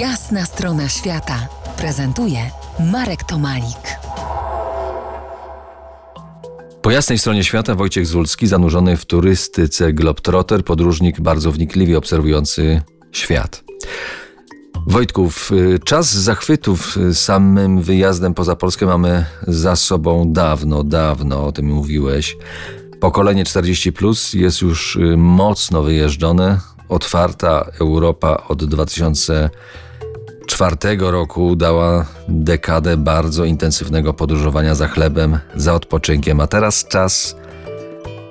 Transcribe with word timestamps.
Jasna 0.00 0.44
strona 0.44 0.88
świata 0.88 1.48
prezentuje 1.76 2.38
Marek 2.92 3.24
Tomalik. 3.24 3.98
Po 6.82 6.90
jasnej 6.90 7.18
stronie 7.18 7.44
świata 7.44 7.74
Wojciech 7.74 8.06
Zulski, 8.06 8.46
zanurzony 8.46 8.96
w 8.96 9.04
turystyce 9.04 9.92
Globetrotter, 9.92 10.64
podróżnik 10.64 11.20
bardzo 11.20 11.52
wnikliwie 11.52 11.98
obserwujący 11.98 12.82
świat. 13.12 13.64
Wojtków, 14.86 15.52
y, 15.52 15.78
czas 15.84 16.14
zachwytów 16.14 16.98
samym 17.12 17.82
wyjazdem 17.82 18.34
poza 18.34 18.56
Polskę 18.56 18.86
mamy 18.86 19.24
za 19.46 19.76
sobą 19.76 20.32
dawno, 20.32 20.84
dawno, 20.84 21.46
o 21.46 21.52
tym 21.52 21.66
mówiłeś. 21.66 22.36
Pokolenie 23.00 23.44
40 23.44 23.92
plus 23.92 24.32
jest 24.32 24.62
już 24.62 24.96
y, 24.96 25.16
mocno 25.16 25.82
wyjeżdżone. 25.82 26.60
Otwarta 26.88 27.70
Europa 27.80 28.44
od 28.48 28.64
2004 30.46 30.96
roku 31.12 31.56
dała 31.56 32.06
dekadę 32.28 32.96
bardzo 32.96 33.44
intensywnego 33.44 34.14
podróżowania 34.14 34.74
za 34.74 34.88
chlebem, 34.88 35.38
za 35.54 35.74
odpoczynkiem, 35.74 36.40
a 36.40 36.46
teraz 36.46 36.88
czas 36.88 37.36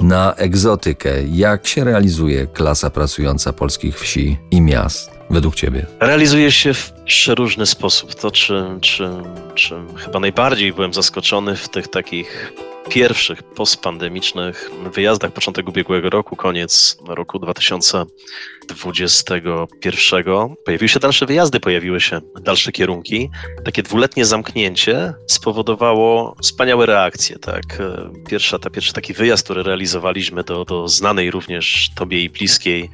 na 0.00 0.34
egzotykę. 0.34 1.10
Jak 1.22 1.66
się 1.66 1.84
realizuje 1.84 2.46
klasa 2.46 2.90
pracująca 2.90 3.52
polskich 3.52 4.00
wsi 4.00 4.38
i 4.50 4.60
miast 4.60 5.10
według 5.30 5.54
Ciebie? 5.54 5.86
Realizuje 6.00 6.52
się 6.52 6.74
w 6.74 6.92
przeróżny 7.04 7.66
sposób. 7.66 8.14
To, 8.14 8.30
czym, 8.30 8.80
czym, 8.80 9.22
czym 9.54 9.96
chyba 9.96 10.20
najbardziej 10.20 10.72
byłem 10.72 10.94
zaskoczony 10.94 11.56
w 11.56 11.68
tych 11.68 11.88
takich 11.88 12.52
pierwszych 12.88 13.42
postpandemicznych 13.42 14.70
wyjazdach 14.92 15.32
początek 15.32 15.68
ubiegłego 15.68 16.10
roku, 16.10 16.36
koniec 16.36 16.98
roku 17.08 17.38
2021, 18.66 20.56
pojawiły 20.64 20.88
się 20.88 21.00
dalsze 21.00 21.26
wyjazdy, 21.26 21.60
pojawiły 21.60 22.00
się 22.00 22.20
dalsze 22.40 22.72
kierunki. 22.72 23.30
Takie 23.64 23.82
dwuletnie 23.82 24.24
zamknięcie 24.24 25.14
spowodowało 25.26 26.36
wspaniałe 26.42 26.86
reakcje. 26.86 27.38
Tak? 27.38 27.62
Pierwsza, 28.28 28.58
ta 28.58 28.70
pierwszy 28.70 28.92
taki 28.92 29.14
wyjazd, 29.14 29.44
który 29.44 29.62
realizowaliśmy 29.62 30.44
do, 30.44 30.64
do 30.64 30.88
znanej 30.88 31.30
również 31.30 31.90
tobie 31.94 32.22
i 32.22 32.30
bliskiej 32.30 32.90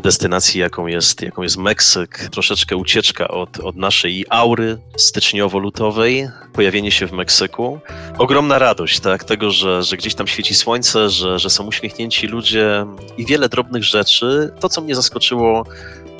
destynacji, 0.00 0.60
jaką 0.60 0.86
jest, 0.86 1.22
jaką 1.22 1.42
jest 1.42 1.56
Meksyk, 1.56 2.28
troszeczkę 2.32 2.76
ucieczka 2.76 3.28
od, 3.28 3.60
od 3.60 3.76
naszej 3.76 4.24
aury 4.28 4.78
styczniowo-lutowej, 4.96 6.30
pojawienie 6.52 6.90
się 6.90 7.06
w 7.06 7.12
Meksyku. 7.12 7.80
Ogromna 8.18 8.58
radość, 8.58 9.00
tak, 9.00 9.24
tego, 9.24 9.50
że, 9.50 9.82
że 9.82 9.96
gdzieś 9.96 10.14
tam 10.14 10.26
świeci 10.26 10.54
słońce, 10.54 11.10
że, 11.10 11.38
że 11.38 11.50
są 11.50 11.66
uśmiechnięci 11.66 12.26
ludzie 12.26 12.86
i 13.18 13.26
wiele 13.26 13.48
drobnych 13.48 13.84
rzeczy. 13.84 14.50
To, 14.60 14.68
co 14.68 14.80
mnie 14.80 14.94
zaskoczyło, 15.04 15.64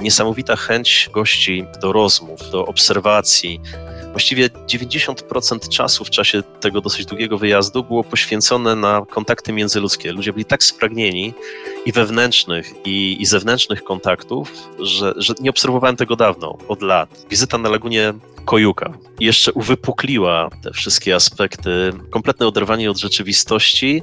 niesamowita 0.00 0.56
chęć 0.56 1.10
gości 1.12 1.66
do 1.80 1.92
rozmów, 1.92 2.50
do 2.50 2.66
obserwacji, 2.66 3.60
Właściwie 4.14 4.48
90% 4.48 5.68
czasu 5.68 6.04
w 6.04 6.10
czasie 6.10 6.42
tego 6.42 6.80
dosyć 6.80 7.06
długiego 7.06 7.38
wyjazdu 7.38 7.84
było 7.84 8.04
poświęcone 8.04 8.76
na 8.76 9.02
kontakty 9.10 9.52
międzyludzkie. 9.52 10.12
Ludzie 10.12 10.32
byli 10.32 10.44
tak 10.44 10.64
spragnieni 10.64 11.34
i 11.86 11.92
wewnętrznych, 11.92 12.72
i, 12.84 13.16
i 13.20 13.26
zewnętrznych 13.26 13.84
kontaktów, 13.84 14.52
że, 14.78 15.14
że 15.16 15.34
nie 15.40 15.50
obserwowałem 15.50 15.96
tego 15.96 16.16
dawno, 16.16 16.58
od 16.68 16.82
lat. 16.82 17.26
Wizyta 17.30 17.58
na 17.58 17.68
lagunie 17.68 18.14
Kojuka. 18.44 18.92
Jeszcze 19.20 19.52
uwypukliła 19.52 20.50
te 20.62 20.72
wszystkie 20.72 21.14
aspekty, 21.14 21.92
kompletne 22.10 22.46
oderwanie 22.46 22.90
od 22.90 22.98
rzeczywistości 22.98 24.02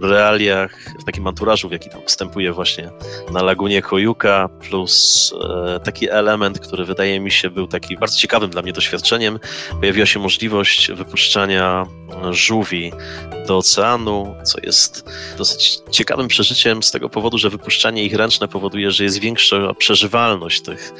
w 0.00 0.04
realiach, 0.04 0.94
w 1.00 1.04
takim 1.04 1.26
anturażu, 1.26 1.68
w 1.68 1.72
jaki 1.72 1.90
tam 1.90 2.00
występuje 2.02 2.52
właśnie 2.52 2.90
na 3.32 3.42
lagunie 3.42 3.82
Kojuka, 3.82 4.48
plus 4.68 5.34
e, 5.76 5.80
taki 5.80 6.10
element, 6.10 6.58
który 6.58 6.84
wydaje 6.84 7.20
mi 7.20 7.30
się 7.30 7.50
był 7.50 7.66
taki 7.66 7.96
bardzo 7.96 8.18
ciekawym 8.18 8.50
dla 8.50 8.62
mnie 8.62 8.72
doświadczeniem, 8.72 9.38
pojawiła 9.80 10.06
się 10.06 10.20
możliwość 10.20 10.92
wypuszczania 10.92 11.86
żółwi 12.30 12.92
do 13.46 13.58
oceanu, 13.58 14.34
co 14.44 14.58
jest 14.62 15.04
dosyć 15.38 15.78
ciekawym 15.90 16.28
przeżyciem 16.28 16.82
z 16.82 16.90
tego 16.90 17.08
powodu, 17.08 17.38
że 17.38 17.50
wypuszczanie 17.50 18.04
ich 18.04 18.14
ręczne 18.14 18.48
powoduje, 18.48 18.90
że 18.90 19.04
jest 19.04 19.18
większa 19.18 19.74
przeżywalność 19.74 20.60
tych 20.60 20.92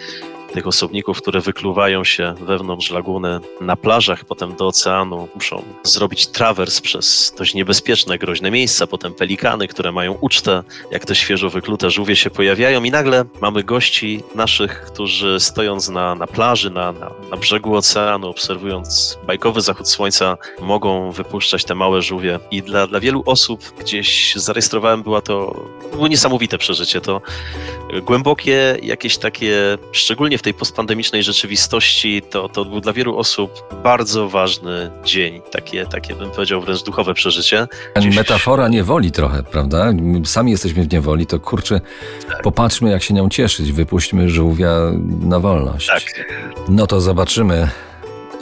tych 0.52 0.66
osobników, 0.66 1.18
które 1.18 1.40
wykluwają 1.40 2.04
się 2.04 2.34
wewnątrz 2.40 2.90
laguny 2.90 3.40
na 3.60 3.76
plażach, 3.76 4.24
potem 4.24 4.56
do 4.56 4.66
oceanu, 4.66 5.28
muszą 5.34 5.62
zrobić 5.82 6.26
trawers 6.26 6.80
przez 6.80 7.34
dość 7.38 7.54
niebezpieczne, 7.54 8.18
groźne 8.18 8.50
miejsca, 8.50 8.86
potem 8.86 9.14
pelikany, 9.14 9.68
które 9.68 9.92
mają 9.92 10.12
ucztę, 10.12 10.62
jak 10.90 11.04
te 11.04 11.14
świeżo 11.14 11.50
wyklute 11.50 11.90
żółwie 11.90 12.16
się 12.16 12.30
pojawiają 12.30 12.84
i 12.84 12.90
nagle 12.90 13.24
mamy 13.40 13.64
gości 13.64 14.22
naszych, 14.34 14.82
którzy 14.82 15.40
stojąc 15.40 15.88
na, 15.88 16.14
na 16.14 16.26
plaży, 16.26 16.70
na, 16.70 16.92
na, 16.92 17.10
na 17.30 17.36
brzegu 17.36 17.76
oceanu, 17.76 18.28
obserwując 18.28 19.18
bajkowy 19.26 19.60
zachód 19.60 19.88
słońca, 19.88 20.36
mogą 20.60 21.10
wypuszczać 21.10 21.64
te 21.64 21.74
małe 21.74 22.02
żółwie. 22.02 22.38
I 22.50 22.62
dla, 22.62 22.86
dla 22.86 23.00
wielu 23.00 23.22
osób 23.26 23.60
gdzieś 23.80 24.34
zarejestrowałem, 24.36 25.02
była 25.02 25.20
to 25.20 25.64
było 25.92 26.08
niesamowite 26.08 26.58
przeżycie, 26.58 27.00
to 27.00 27.20
głębokie, 28.02 28.76
jakieś 28.82 29.18
takie, 29.18 29.78
szczególnie 29.92 30.38
w 30.38 30.42
tej 30.42 30.54
postpandemicznej 30.54 31.22
rzeczywistości 31.22 32.22
to, 32.30 32.48
to 32.48 32.64
był 32.64 32.80
dla 32.80 32.92
wielu 32.92 33.18
osób 33.18 33.64
bardzo 33.82 34.28
ważny 34.28 34.90
dzień. 35.04 35.40
Takie, 35.50 35.86
takie 35.86 36.14
bym 36.14 36.30
powiedział 36.30 36.60
wręcz 36.60 36.82
duchowe 36.82 37.14
przeżycie. 37.14 37.66
Gdzieś... 37.96 38.16
Metafora 38.16 38.68
niewoli 38.68 39.12
trochę, 39.12 39.42
prawda? 39.42 39.92
My 39.92 40.26
sami 40.26 40.50
jesteśmy 40.50 40.82
w 40.82 40.92
niewoli, 40.92 41.26
to 41.26 41.40
kurczę, 41.40 41.80
tak. 42.28 42.42
popatrzmy 42.42 42.90
jak 42.90 43.02
się 43.02 43.14
nią 43.14 43.28
cieszyć, 43.28 43.72
wypuśćmy 43.72 44.30
żółwia 44.30 44.72
na 45.20 45.40
wolność. 45.40 45.86
Tak. 45.86 46.02
No 46.68 46.86
to 46.86 47.00
zobaczymy 47.00 47.68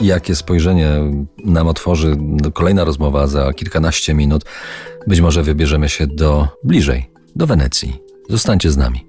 jakie 0.01 0.35
spojrzenie 0.35 0.89
nam 1.45 1.67
otworzy 1.67 2.17
kolejna 2.53 2.83
rozmowa 2.83 3.27
za 3.27 3.53
kilkanaście 3.53 4.13
minut. 4.13 4.45
Być 5.07 5.21
może 5.21 5.43
wybierzemy 5.43 5.89
się 5.89 6.07
do 6.07 6.47
bliżej, 6.63 7.11
do 7.35 7.47
Wenecji. 7.47 7.95
Zostańcie 8.29 8.71
z 8.71 8.77
nami. 8.77 9.08